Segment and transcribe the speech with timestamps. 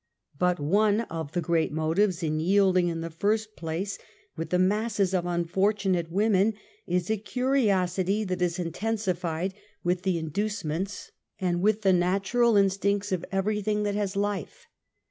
[0.39, 3.99] But one of the great motives in yielding in the tirsjb place,
[4.35, 6.55] with the masses of unfortunate women,
[6.87, 9.53] is /\ a 5^£i5;^ty^'that is intensified
[9.83, 11.53] with the inducements, ^ 72 UNMASKED.
[11.53, 14.65] and with the natural instincts of everything that has life.